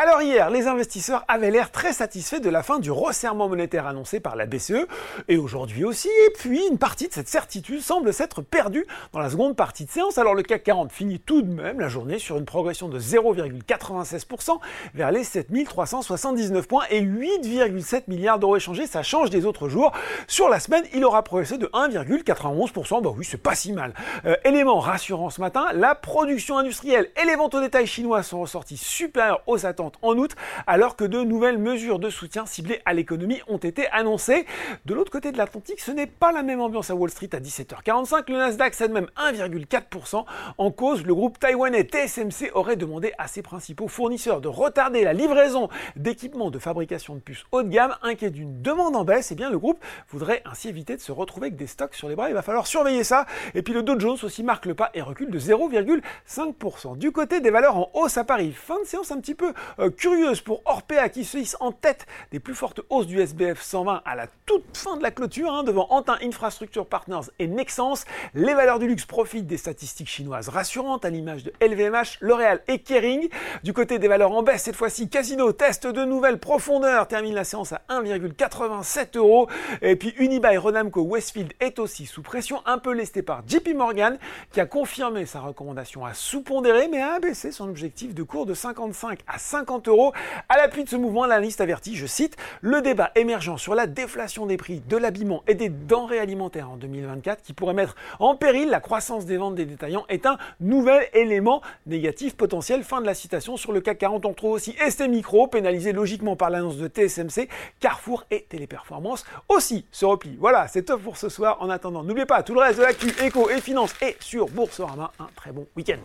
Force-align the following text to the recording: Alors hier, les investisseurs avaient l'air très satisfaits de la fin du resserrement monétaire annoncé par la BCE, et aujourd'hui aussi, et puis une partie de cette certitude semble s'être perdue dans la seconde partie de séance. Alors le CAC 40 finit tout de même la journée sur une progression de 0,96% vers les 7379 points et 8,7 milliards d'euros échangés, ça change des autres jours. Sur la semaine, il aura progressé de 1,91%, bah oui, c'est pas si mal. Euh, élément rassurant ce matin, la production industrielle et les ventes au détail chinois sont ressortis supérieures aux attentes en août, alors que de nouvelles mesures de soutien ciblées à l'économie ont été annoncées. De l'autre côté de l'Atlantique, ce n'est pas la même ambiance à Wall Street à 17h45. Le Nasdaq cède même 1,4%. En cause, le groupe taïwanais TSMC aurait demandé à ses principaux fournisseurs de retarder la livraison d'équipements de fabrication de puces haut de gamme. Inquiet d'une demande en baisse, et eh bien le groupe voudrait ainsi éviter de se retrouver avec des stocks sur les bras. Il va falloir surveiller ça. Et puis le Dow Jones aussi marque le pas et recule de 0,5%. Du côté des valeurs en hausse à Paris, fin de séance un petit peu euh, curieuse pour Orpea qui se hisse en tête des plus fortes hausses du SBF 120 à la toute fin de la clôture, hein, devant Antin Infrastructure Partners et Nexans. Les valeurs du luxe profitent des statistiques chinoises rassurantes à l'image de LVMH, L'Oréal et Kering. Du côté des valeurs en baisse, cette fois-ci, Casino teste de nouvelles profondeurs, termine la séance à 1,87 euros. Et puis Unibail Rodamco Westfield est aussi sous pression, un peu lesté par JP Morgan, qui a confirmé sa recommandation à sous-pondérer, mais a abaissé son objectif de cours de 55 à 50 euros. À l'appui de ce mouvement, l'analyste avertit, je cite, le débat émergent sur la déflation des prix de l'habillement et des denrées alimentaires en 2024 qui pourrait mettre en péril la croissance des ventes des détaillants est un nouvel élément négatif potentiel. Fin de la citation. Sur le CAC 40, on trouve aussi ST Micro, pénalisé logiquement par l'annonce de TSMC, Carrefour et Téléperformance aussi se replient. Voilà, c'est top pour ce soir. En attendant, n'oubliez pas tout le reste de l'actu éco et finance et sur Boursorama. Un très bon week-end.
Alors 0.00 0.22
hier, 0.22 0.48
les 0.48 0.68
investisseurs 0.68 1.24
avaient 1.26 1.50
l'air 1.50 1.72
très 1.72 1.92
satisfaits 1.92 2.38
de 2.38 2.48
la 2.48 2.62
fin 2.62 2.78
du 2.78 2.92
resserrement 2.92 3.48
monétaire 3.48 3.84
annoncé 3.84 4.20
par 4.20 4.36
la 4.36 4.46
BCE, 4.46 4.86
et 5.26 5.36
aujourd'hui 5.38 5.84
aussi, 5.84 6.06
et 6.06 6.32
puis 6.38 6.64
une 6.70 6.78
partie 6.78 7.08
de 7.08 7.12
cette 7.12 7.26
certitude 7.26 7.80
semble 7.80 8.12
s'être 8.12 8.40
perdue 8.40 8.86
dans 9.12 9.18
la 9.18 9.28
seconde 9.28 9.56
partie 9.56 9.86
de 9.86 9.90
séance. 9.90 10.16
Alors 10.16 10.36
le 10.36 10.44
CAC 10.44 10.62
40 10.62 10.92
finit 10.92 11.18
tout 11.18 11.42
de 11.42 11.52
même 11.52 11.80
la 11.80 11.88
journée 11.88 12.20
sur 12.20 12.36
une 12.36 12.44
progression 12.44 12.88
de 12.88 13.00
0,96% 13.00 14.60
vers 14.94 15.10
les 15.10 15.24
7379 15.24 16.68
points 16.68 16.84
et 16.90 17.02
8,7 17.02 18.04
milliards 18.06 18.38
d'euros 18.38 18.54
échangés, 18.54 18.86
ça 18.86 19.02
change 19.02 19.30
des 19.30 19.46
autres 19.46 19.68
jours. 19.68 19.90
Sur 20.28 20.48
la 20.48 20.60
semaine, 20.60 20.84
il 20.94 21.04
aura 21.04 21.24
progressé 21.24 21.58
de 21.58 21.66
1,91%, 21.66 23.02
bah 23.02 23.10
oui, 23.16 23.24
c'est 23.24 23.42
pas 23.42 23.56
si 23.56 23.72
mal. 23.72 23.94
Euh, 24.26 24.36
élément 24.44 24.78
rassurant 24.78 25.30
ce 25.30 25.40
matin, 25.40 25.66
la 25.74 25.96
production 25.96 26.56
industrielle 26.56 27.10
et 27.20 27.26
les 27.26 27.34
ventes 27.34 27.56
au 27.56 27.60
détail 27.60 27.88
chinois 27.88 28.22
sont 28.22 28.42
ressortis 28.42 28.76
supérieures 28.76 29.42
aux 29.48 29.66
attentes 29.66 29.87
en 30.02 30.16
août, 30.16 30.34
alors 30.66 30.96
que 30.96 31.04
de 31.04 31.22
nouvelles 31.22 31.58
mesures 31.58 31.98
de 31.98 32.10
soutien 32.10 32.46
ciblées 32.46 32.80
à 32.84 32.94
l'économie 32.94 33.40
ont 33.48 33.58
été 33.58 33.88
annoncées. 33.88 34.46
De 34.84 34.94
l'autre 34.94 35.10
côté 35.10 35.32
de 35.32 35.38
l'Atlantique, 35.38 35.80
ce 35.80 35.90
n'est 35.90 36.06
pas 36.06 36.32
la 36.32 36.42
même 36.42 36.60
ambiance 36.60 36.90
à 36.90 36.94
Wall 36.94 37.10
Street 37.10 37.30
à 37.32 37.40
17h45. 37.40 38.24
Le 38.28 38.38
Nasdaq 38.38 38.74
cède 38.74 38.92
même 38.92 39.08
1,4%. 39.16 40.24
En 40.58 40.70
cause, 40.70 41.04
le 41.04 41.14
groupe 41.14 41.38
taïwanais 41.38 41.84
TSMC 41.84 42.50
aurait 42.54 42.76
demandé 42.76 43.12
à 43.18 43.28
ses 43.28 43.42
principaux 43.42 43.88
fournisseurs 43.88 44.40
de 44.40 44.48
retarder 44.48 45.04
la 45.04 45.12
livraison 45.12 45.68
d'équipements 45.96 46.50
de 46.50 46.58
fabrication 46.58 47.14
de 47.14 47.20
puces 47.20 47.44
haut 47.52 47.62
de 47.62 47.68
gamme. 47.68 47.94
Inquiet 48.02 48.30
d'une 48.30 48.62
demande 48.62 48.96
en 48.96 49.04
baisse, 49.04 49.30
et 49.30 49.34
eh 49.34 49.36
bien 49.36 49.50
le 49.50 49.58
groupe 49.58 49.82
voudrait 50.10 50.42
ainsi 50.44 50.68
éviter 50.68 50.96
de 50.96 51.00
se 51.00 51.12
retrouver 51.12 51.46
avec 51.46 51.56
des 51.56 51.66
stocks 51.66 51.94
sur 51.94 52.08
les 52.08 52.16
bras. 52.16 52.28
Il 52.28 52.34
va 52.34 52.42
falloir 52.42 52.66
surveiller 52.66 53.04
ça. 53.04 53.26
Et 53.54 53.62
puis 53.62 53.74
le 53.74 53.82
Dow 53.82 53.98
Jones 53.98 54.18
aussi 54.22 54.42
marque 54.42 54.66
le 54.66 54.74
pas 54.74 54.90
et 54.94 55.02
recule 55.02 55.30
de 55.30 55.38
0,5%. 55.38 56.96
Du 56.96 57.12
côté 57.12 57.40
des 57.40 57.50
valeurs 57.50 57.76
en 57.76 57.90
hausse 57.94 58.18
à 58.18 58.24
Paris, 58.24 58.52
fin 58.52 58.80
de 58.80 58.86
séance 58.86 59.10
un 59.10 59.20
petit 59.20 59.34
peu 59.34 59.52
euh, 59.80 59.90
curieuse 59.90 60.40
pour 60.40 60.62
Orpea 60.64 61.08
qui 61.08 61.24
se 61.24 61.38
hisse 61.38 61.56
en 61.60 61.72
tête 61.72 62.06
des 62.32 62.40
plus 62.40 62.54
fortes 62.54 62.80
hausses 62.90 63.06
du 63.06 63.20
SBF 63.20 63.62
120 63.62 64.02
à 64.04 64.16
la 64.16 64.26
toute 64.46 64.76
fin 64.76 64.96
de 64.96 65.02
la 65.02 65.10
clôture, 65.10 65.52
hein, 65.52 65.62
devant 65.62 65.86
Antin 65.90 66.16
Infrastructure 66.22 66.86
Partners 66.86 67.30
et 67.38 67.46
Nexans. 67.46 67.94
Les 68.34 68.54
valeurs 68.54 68.78
du 68.78 68.88
luxe 68.88 69.04
profitent 69.04 69.46
des 69.46 69.56
statistiques 69.56 70.08
chinoises 70.08 70.48
rassurantes 70.48 71.04
à 71.04 71.10
l'image 71.10 71.44
de 71.44 71.52
LVMH, 71.60 72.18
L'Oréal 72.20 72.60
et 72.68 72.80
Kering. 72.80 73.28
Du 73.62 73.72
côté 73.72 73.98
des 73.98 74.08
valeurs 74.08 74.32
en 74.32 74.42
baisse, 74.42 74.62
cette 74.62 74.76
fois-ci, 74.76 75.08
Casino 75.08 75.52
teste 75.52 75.86
de 75.86 76.04
nouvelles 76.04 76.38
profondeurs, 76.38 77.08
termine 77.08 77.34
la 77.34 77.44
séance 77.44 77.72
à 77.72 77.82
1,87 77.88 79.16
euros. 79.16 79.48
Et 79.82 79.96
puis 79.96 80.14
Unibail 80.18 80.58
Rodamco 80.58 81.02
Westfield 81.02 81.52
est 81.60 81.78
aussi 81.78 82.06
sous 82.06 82.22
pression, 82.22 82.62
un 82.66 82.78
peu 82.78 82.92
lesté 82.92 83.22
par 83.22 83.42
JP 83.46 83.74
Morgan, 83.74 84.18
qui 84.52 84.60
a 84.60 84.66
confirmé 84.66 85.26
sa 85.26 85.40
recommandation 85.40 86.04
à 86.04 86.14
sous-pondérer, 86.14 86.88
mais 86.88 87.00
a 87.00 87.14
abaissé 87.14 87.52
son 87.52 87.68
objectif 87.68 88.14
de 88.14 88.22
cours 88.22 88.46
de 88.46 88.54
55 88.54 89.20
à 89.26 89.38
50 89.68 89.88
euros. 89.88 90.12
À 90.48 90.56
l'appui 90.56 90.84
de 90.84 90.88
ce 90.88 90.96
mouvement, 90.96 91.26
l'analyste 91.26 91.60
avertit, 91.60 91.94
je 91.94 92.06
cite, 92.06 92.36
le 92.62 92.80
débat 92.80 93.10
émergent 93.14 93.58
sur 93.58 93.74
la 93.74 93.86
déflation 93.86 94.46
des 94.46 94.56
prix 94.56 94.80
de 94.80 94.96
l'habillement 94.96 95.42
et 95.46 95.54
des 95.54 95.68
denrées 95.68 96.18
alimentaires 96.18 96.70
en 96.70 96.76
2024 96.76 97.42
qui 97.42 97.52
pourrait 97.52 97.74
mettre 97.74 97.94
en 98.18 98.34
péril 98.34 98.70
la 98.70 98.80
croissance 98.80 99.26
des 99.26 99.36
ventes 99.36 99.56
des 99.56 99.66
détaillants 99.66 100.06
est 100.08 100.24
un 100.24 100.38
nouvel 100.60 101.06
élément 101.12 101.60
négatif 101.86 102.34
potentiel. 102.34 102.82
Fin 102.82 103.00
de 103.02 103.06
la 103.06 103.14
citation. 103.14 103.56
Sur 103.56 103.72
le 103.72 103.80
CAC 103.80 103.98
40, 103.98 104.24
on 104.24 104.32
trouve 104.32 104.52
aussi 104.52 104.74
ST 104.88 105.06
Micro, 105.08 105.46
pénalisé 105.48 105.92
logiquement 105.92 106.36
par 106.36 106.48
l'annonce 106.48 106.78
de 106.78 106.88
TSMC, 106.88 107.48
Carrefour 107.80 108.24
et 108.30 108.46
Téléperformance 108.48 109.24
aussi 109.48 109.84
se 109.90 110.06
replient. 110.06 110.38
Voilà, 110.40 110.66
c'est 110.68 110.84
top 110.84 111.02
pour 111.02 111.18
ce 111.18 111.28
soir. 111.28 111.58
En 111.60 111.68
attendant, 111.68 112.02
n'oubliez 112.02 112.26
pas 112.26 112.42
tout 112.42 112.54
le 112.54 112.60
reste 112.60 112.78
de 112.78 112.84
l'actu 112.84 113.08
éco 113.22 113.50
et 113.50 113.60
finance 113.60 113.94
et 114.00 114.16
sur 114.20 114.48
Boursorama. 114.48 115.12
Un 115.18 115.28
très 115.36 115.52
bon 115.52 115.66
week-end. 115.76 115.98